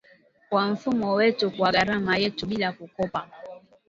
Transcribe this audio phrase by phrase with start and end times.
[0.49, 3.27] kwa mfumo wetu, kwa gharama yetu, bila kukopa